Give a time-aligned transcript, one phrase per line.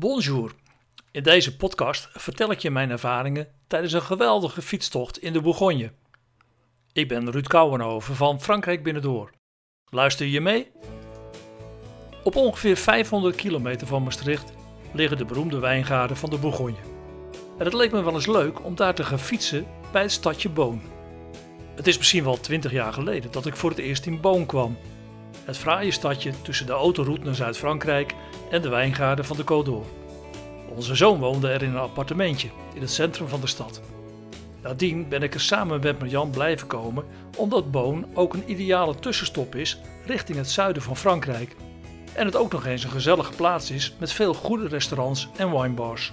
[0.00, 0.54] Bonjour.
[1.10, 5.92] In deze podcast vertel ik je mijn ervaringen tijdens een geweldige fietstocht in de Bourgogne.
[6.92, 9.30] Ik ben Ruud Kouwenhoven van Frankrijk Binnendoor.
[9.90, 10.70] Luister je mee?
[12.24, 14.52] Op ongeveer 500 kilometer van Maastricht
[14.92, 16.80] liggen de beroemde wijngaarden van de Bourgogne.
[17.58, 20.48] En het leek me wel eens leuk om daar te gaan fietsen bij het stadje
[20.48, 20.82] Boon.
[21.74, 24.76] Het is misschien wel 20 jaar geleden dat ik voor het eerst in Boon kwam.
[25.44, 28.14] Het fraaie stadje tussen de autoroute naar Zuid-Frankrijk
[28.50, 29.84] en de wijngaarden van de Côte d'Or.
[30.74, 33.80] Onze zoon woonde er in een appartementje in het centrum van de stad.
[34.62, 37.04] Nadien ben ik er samen met Marjan blijven komen
[37.36, 41.56] omdat Boon ook een ideale tussenstop is richting het zuiden van Frankrijk.
[42.12, 46.12] En het ook nog eens een gezellige plaats is met veel goede restaurants en winebars.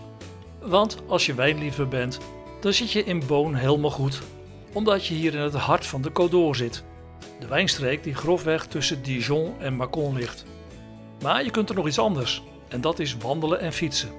[0.61, 2.17] Want als je wijnliefhebber bent,
[2.61, 4.21] dan zit je in Boon helemaal goed,
[4.73, 6.83] omdat je hier in het hart van de Côte d'Or zit.
[7.39, 10.45] De wijnstreek die grofweg tussen Dijon en Mâcon ligt.
[11.21, 14.09] Maar je kunt er nog iets anders, en dat is wandelen en fietsen.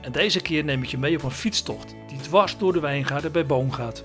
[0.00, 3.32] En deze keer neem ik je mee op een fietstocht die dwars door de wijngaarden
[3.32, 4.04] bij Boom gaat.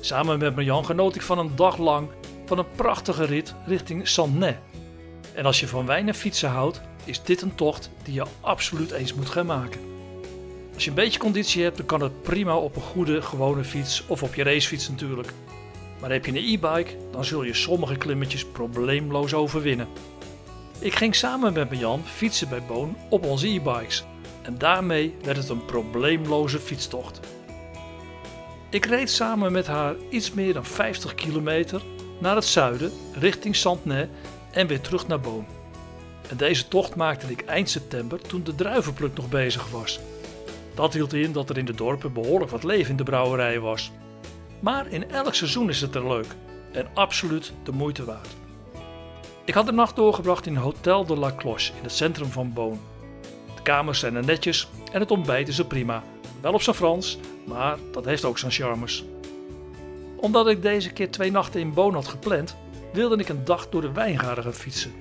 [0.00, 2.08] Samen met Marjan genoot ik van een dag lang
[2.46, 4.60] van een prachtige rit richting Sannay.
[5.34, 8.90] En als je van wijn en fietsen houdt, is dit een tocht die je absoluut
[8.90, 9.80] eens moet gaan maken.
[10.74, 14.04] Als je een beetje conditie hebt, dan kan het prima op een goede, gewone fiets
[14.06, 15.32] of op je racefiets natuurlijk.
[16.00, 19.88] Maar heb je een e-bike, dan zul je sommige klimmetjes probleemloos overwinnen.
[20.78, 24.04] Ik ging samen met Jan fietsen bij Boon op onze e-bikes
[24.42, 27.20] en daarmee werd het een probleemloze fietstocht.
[28.70, 31.82] Ik reed samen met haar iets meer dan 50 kilometer
[32.20, 34.08] naar het zuiden richting Santnay
[34.50, 35.46] en weer terug naar Boon.
[36.28, 40.00] En deze tocht maakte ik eind september toen de druivenpluk nog bezig was.
[40.74, 43.92] Dat hield in dat er in de dorpen behoorlijk wat leven in de brouwerij was.
[44.60, 46.26] Maar in elk seizoen is het er leuk
[46.72, 48.36] en absoluut de moeite waard.
[49.44, 52.80] Ik had de nacht doorgebracht in Hotel de la Cloche in het centrum van Boon.
[53.56, 56.02] De kamers zijn er netjes en het ontbijt is er prima.
[56.40, 59.04] Wel op zijn Frans, maar dat heeft ook zijn charmes.
[60.16, 62.56] Omdat ik deze keer twee nachten in Boon had gepland,
[62.92, 64.92] wilde ik een dag door de wijngaarden gaan fietsen.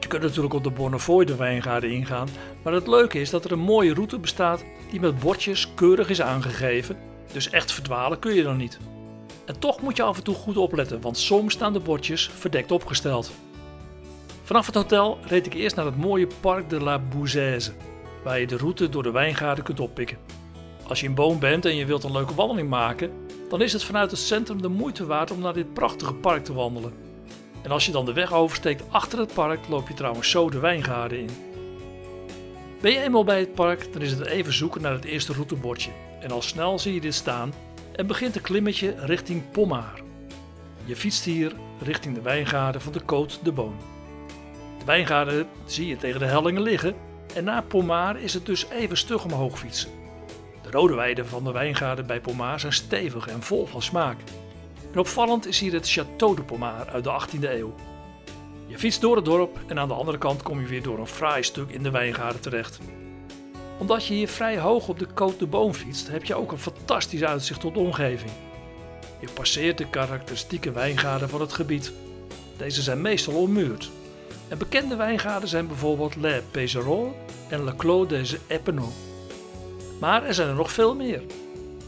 [0.00, 2.28] Je kunt natuurlijk op de Bonnefoy de wijngaarden ingaan,
[2.62, 6.22] maar het leuke is dat er een mooie route bestaat die met bordjes keurig is
[6.22, 6.96] aangegeven,
[7.36, 8.78] dus echt verdwalen kun je dan niet.
[9.44, 12.72] En toch moet je af en toe goed opletten, want soms staan de bordjes verdekt
[12.72, 13.30] opgesteld.
[14.42, 17.72] Vanaf het hotel reed ik eerst naar het mooie Parc de la Bouzaise,
[18.24, 20.18] waar je de route door de wijngaarden kunt oppikken.
[20.86, 23.10] Als je in Boom bent en je wilt een leuke wandeling maken,
[23.48, 26.52] dan is het vanuit het centrum de moeite waard om naar dit prachtige park te
[26.52, 26.92] wandelen.
[27.62, 30.58] En als je dan de weg oversteekt achter het park, loop je trouwens zo de
[30.58, 31.30] wijngaarden in.
[32.80, 35.90] Ben je eenmaal bij het park, dan is het even zoeken naar het eerste routebordje.
[36.26, 37.52] En al snel zie je dit staan
[37.92, 40.00] en begint een klimmetje richting Pommaar.
[40.84, 43.76] Je fietst hier richting de wijngaarden van de Côte de Boon.
[44.78, 46.94] De wijngaarden zie je tegen de hellingen liggen
[47.34, 49.90] en na Pommaar is het dus even stug omhoog fietsen.
[50.62, 54.18] De rode weiden van de wijngaarden bij Pommaar zijn stevig en vol van smaak.
[54.92, 57.74] En opvallend is hier het Château de Pommaar uit de 18e eeuw.
[58.66, 61.06] Je fietst door het dorp en aan de andere kant kom je weer door een
[61.06, 62.78] fraai stuk in de wijngaarden terecht.
[63.78, 66.58] Omdat je hier vrij hoog op de Côte de Boom fietst, heb je ook een
[66.58, 68.30] fantastisch uitzicht op de omgeving.
[69.20, 71.92] Je passeert de karakteristieke wijngaarden van het gebied.
[72.56, 73.90] Deze zijn meestal ommuurd.
[74.48, 77.12] En bekende wijngaarden zijn bijvoorbeeld Le Pézerolles
[77.48, 78.94] en Le Clos des Epinaux.
[80.00, 81.22] Maar er zijn er nog veel meer.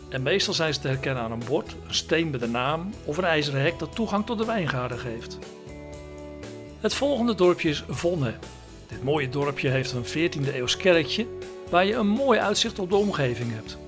[0.08, 3.16] En meestal zijn ze te herkennen aan een bord, een steen met een naam of
[3.16, 5.38] een ijzeren hek dat toegang tot de wijngaarden geeft.
[6.80, 8.34] Het volgende dorpje is Vonne.
[8.86, 11.26] Dit mooie dorpje heeft een 14e eeuws kerkje
[11.70, 13.78] waar je een mooi uitzicht op de omgeving hebt.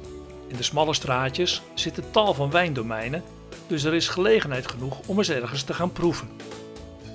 [0.49, 3.23] In de smalle straatjes zitten tal van wijndomeinen,
[3.67, 6.29] dus er is gelegenheid genoeg om eens ergens te gaan proeven.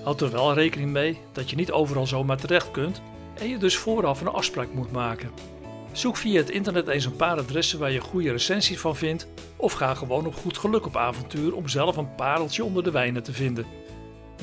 [0.03, 3.01] Houd er wel rekening mee dat je niet overal zomaar terecht kunt
[3.39, 5.31] en je dus vooraf een afspraak moet maken.
[5.91, 9.73] Zoek via het internet eens een paar adressen waar je goede recensies van vindt of
[9.73, 13.33] ga gewoon op goed geluk op avontuur om zelf een pareltje onder de wijnen te
[13.33, 13.65] vinden.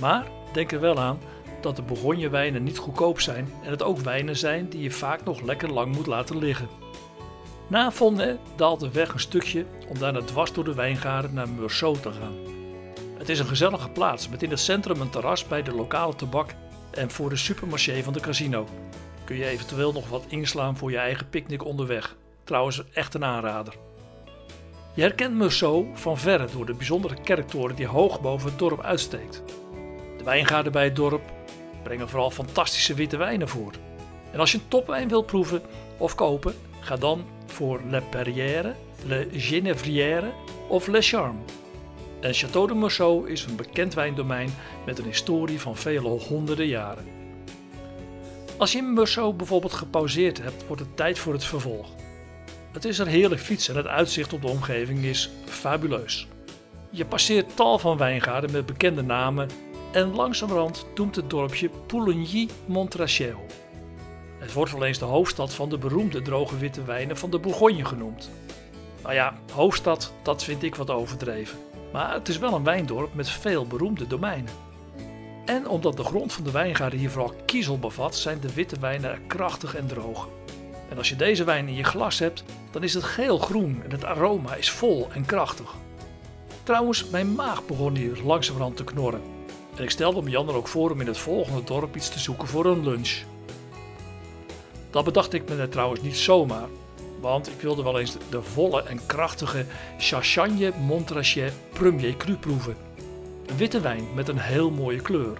[0.00, 1.18] Maar denk er wel aan
[1.62, 5.24] dat de Bourgogne wijnen niet goedkoop zijn en het ook wijnen zijn die je vaak
[5.24, 6.68] nog lekker lang moet laten liggen.
[7.66, 12.02] Na Vonne daalt de weg een stukje om daarna dwars door de wijngaarden naar Meursault
[12.02, 12.36] te gaan.
[13.18, 16.54] Het is een gezellige plaats met in het centrum een terras bij de lokale tabak
[16.90, 18.66] en voor de supermarché van de casino.
[19.24, 22.16] Kun je eventueel nog wat inslaan voor je eigen picknick onderweg.
[22.44, 23.74] Trouwens echt een aanrader.
[24.94, 29.42] Je herkent Meursault van verre door de bijzondere kerktoren die hoog boven het dorp uitsteekt.
[30.18, 31.22] De wijngaarden bij het dorp
[31.82, 33.72] brengen vooral fantastische witte wijnen voor.
[34.32, 35.62] En als je een topwijn wilt proeven
[35.96, 38.74] of kopen, ga dan voor Le Perrière,
[39.06, 40.32] Le Genévrière
[40.68, 41.38] of Le Charme.
[42.20, 44.54] En Château de Meursault is een bekend wijndomein
[44.86, 47.04] met een historie van vele honderden jaren.
[48.56, 51.88] Als je in Meursault bijvoorbeeld gepauzeerd hebt, wordt het tijd voor het vervolg.
[52.72, 56.28] Het is een heerlijk fietsen en het uitzicht op de omgeving is fabuleus.
[56.90, 59.48] Je passeert tal van wijngaarden met bekende namen
[59.92, 63.46] en langzamerhand doemt het dorpje Pouligny-Montrachel.
[64.38, 67.84] Het wordt wel eens de hoofdstad van de beroemde droge witte wijnen van de Bourgogne
[67.84, 68.30] genoemd.
[69.02, 71.58] Nou ja, hoofdstad, dat vind ik wat overdreven.
[71.92, 74.52] Maar het is wel een wijndorp met veel beroemde domeinen.
[75.44, 79.26] En omdat de grond van de wijngaarden hier vooral kiezel bevat, zijn de witte wijnen
[79.26, 80.28] krachtig en droog.
[80.88, 84.04] En als je deze wijn in je glas hebt, dan is het geel-groen en het
[84.04, 85.74] aroma is vol en krachtig.
[86.62, 89.31] Trouwens, mijn maag begon hier langzamerhand te knorren.
[89.76, 92.48] En ik stelde Jan er ook voor om in het volgende dorp iets te zoeken
[92.48, 93.22] voor een lunch.
[94.90, 96.68] Dat bedacht ik me net trouwens niet zomaar,
[97.20, 99.66] want ik wilde wel eens de volle en krachtige
[99.98, 102.76] Chachagne Montrachet Premier Cru proeven.
[103.56, 105.38] Witte wijn met een heel mooie kleur.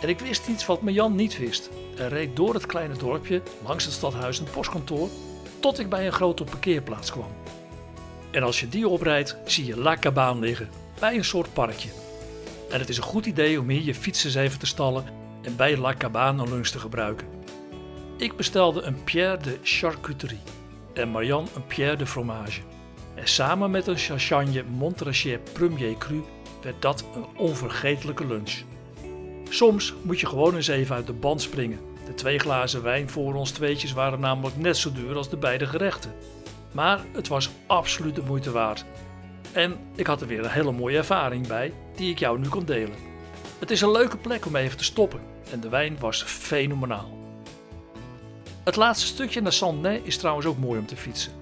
[0.00, 1.70] En ik wist iets wat me Jan niet wist.
[1.96, 5.08] En reed door het kleine dorpje, langs het stadhuis en het postkantoor,
[5.60, 7.30] tot ik bij een grote parkeerplaats kwam.
[8.30, 10.70] En als je die oprijdt, zie je La Cabane liggen,
[11.00, 11.88] bij een soort parkje.
[12.70, 15.04] En het is een goed idee om hier je fiets eens even te stallen
[15.42, 17.28] en bij La Cabane een lunch te gebruiken.
[18.16, 20.38] Ik bestelde een Pierre de Charcuterie
[20.94, 22.60] en Marianne een Pierre de Fromage.
[23.14, 26.22] En samen met een Chachagne Montrachet Premier Cru
[26.62, 28.62] werd dat een onvergetelijke lunch.
[29.48, 31.80] Soms moet je gewoon eens even uit de band springen.
[32.06, 35.66] De twee glazen wijn voor ons tweetjes waren namelijk net zo duur als de beide
[35.66, 36.14] gerechten.
[36.72, 38.84] Maar het was absoluut de moeite waard.
[39.52, 42.64] En ik had er weer een hele mooie ervaring bij, die ik jou nu kan
[42.64, 42.96] delen.
[43.58, 45.20] Het is een leuke plek om even te stoppen
[45.50, 47.18] en de wijn was fenomenaal.
[48.64, 51.32] Het laatste stukje naar Saint-Denis is trouwens ook mooi om te fietsen.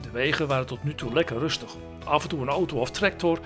[0.00, 1.76] De wegen waren tot nu toe lekker rustig.
[2.04, 3.38] Af en toe een auto of tractor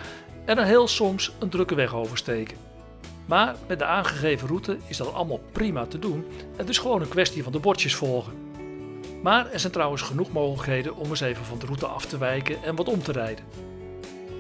[0.44, 2.56] en dan heel soms een drukke weg oversteken.
[3.26, 6.26] Maar met de aangegeven route is dat allemaal prima te doen.
[6.56, 8.32] Het is gewoon een kwestie van de bordjes volgen.
[9.22, 12.62] Maar er zijn trouwens genoeg mogelijkheden om eens even van de route af te wijken
[12.62, 13.44] en wat om te rijden.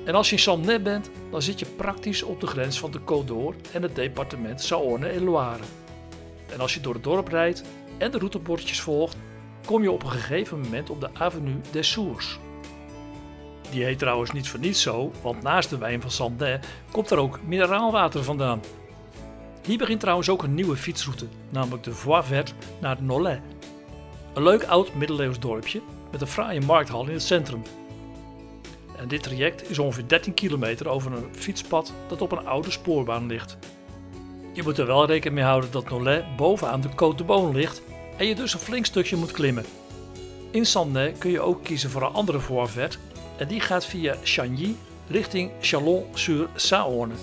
[0.08, 3.00] En als je in Saint-Denis bent, dan zit je praktisch op de grens van de
[3.00, 5.62] Côte d'Or en het departement Saône-et-Loire.
[6.52, 7.62] En als je door het dorp rijdt
[7.98, 9.16] en de routebordjes volgt,
[9.66, 12.38] kom je op een gegeven moment op de Avenue des Sources.
[13.70, 16.60] Die heet trouwens niet voor niets zo, want naast de wijn van Sandin
[16.90, 18.60] komt er ook mineraalwater vandaan.
[19.66, 23.40] Hier begint trouwens ook een nieuwe fietsroute, namelijk de Voie Verte naar Nollet.
[24.34, 27.62] Een leuk oud middeleeuws dorpje met een fraaie markthal in het centrum.
[28.98, 33.26] En dit traject is ongeveer 13 kilometer over een fietspad dat op een oude spoorbaan
[33.26, 33.56] ligt.
[34.52, 37.82] Je moet er wel rekening mee houden dat Nollet bovenaan de Côte de Beaune ligt
[38.16, 39.64] en je dus een flink stukje moet klimmen.
[40.50, 42.98] In Sandin kun je ook kiezen voor een andere Voie Verte
[43.36, 44.74] en die gaat via Chagny
[45.08, 47.14] richting Chalon-sur-Saône.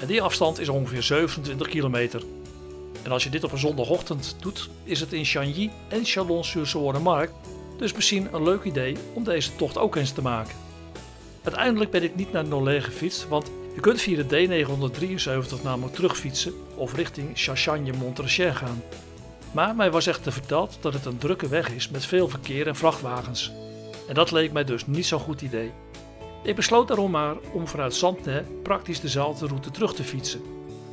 [0.00, 2.22] En die afstand is ongeveer 27 kilometer.
[3.02, 7.32] En als je dit op een zondagochtend doet, is het in Chagny en Chalon-sur-Saône markt,
[7.78, 10.67] dus misschien een leuk idee om deze tocht ook eens te maken.
[11.42, 14.48] Uiteindelijk ben ik niet naar Nolay gefietst, want je kunt via de
[15.58, 18.82] D973 namelijk terugfietsen of richting Chachagne-Montrachet gaan.
[19.52, 22.76] Maar mij was echt verteld dat het een drukke weg is met veel verkeer en
[22.76, 23.52] vrachtwagens.
[24.08, 25.72] En dat leek mij dus niet zo'n goed idee.
[26.42, 30.40] Ik besloot daarom maar om vanuit Zandne praktisch dezelfde route terug te fietsen.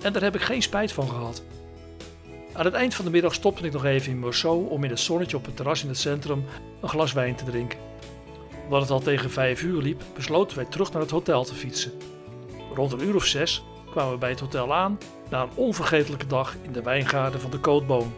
[0.01, 1.43] En daar heb ik geen spijt van gehad.
[2.53, 4.99] Aan het eind van de middag stopte ik nog even in Meursault om in het
[4.99, 6.45] zonnetje op het terras in het centrum
[6.81, 7.79] een glas wijn te drinken.
[8.65, 11.91] Omdat het al tegen vijf uur liep, besloten wij terug naar het hotel te fietsen.
[12.73, 16.55] Rond een uur of zes kwamen we bij het hotel aan na een onvergetelijke dag
[16.61, 18.13] in de wijngaarden van de Cootboom.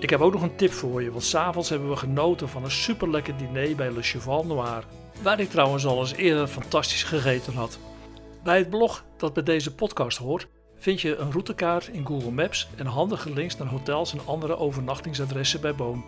[0.00, 2.70] Ik heb ook nog een tip voor je, want s'avonds hebben we genoten van een
[2.70, 4.84] super lekker diner bij Le Cheval Noir,
[5.22, 7.78] waar ik trouwens al eens eerder fantastisch gegeten had.
[8.42, 12.68] Bij het blog dat bij deze podcast hoort, vind je een routekaart in Google Maps
[12.76, 16.04] en handige links naar hotels en andere overnachtingsadressen bij Boom.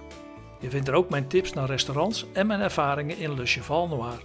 [0.62, 4.22] Je vindt er ook mijn tips naar restaurants en mijn ervaringen in Le Cheval Noir.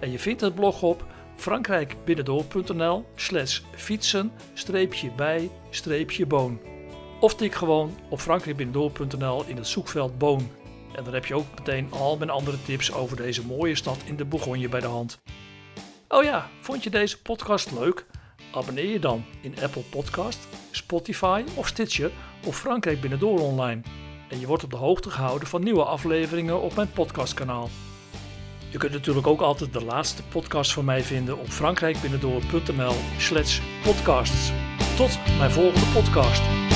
[0.00, 1.04] En je vindt het blog op
[1.36, 6.60] frankrijkbinnendoor.nl slash fietsen-bij-boon.
[7.20, 10.50] Of tik gewoon op frankrijkbinnendoor.nl in het zoekveld Boon.
[10.94, 14.16] En dan heb je ook meteen al mijn andere tips over deze mooie stad in
[14.16, 15.20] de Bourgogne bij de hand.
[16.08, 18.06] Oh ja, vond je deze podcast leuk?
[18.52, 22.10] Abonneer je dan in Apple Podcast, Spotify of Stitcher
[22.46, 23.82] of Frankrijk Binnendoor online.
[24.30, 27.68] En je wordt op de hoogte gehouden van nieuwe afleveringen op mijn podcastkanaal.
[28.70, 34.52] Je kunt natuurlijk ook altijd de laatste podcast van mij vinden op frankrijkbinnendoor.nl slash podcasts.
[34.96, 36.69] Tot mijn volgende podcast.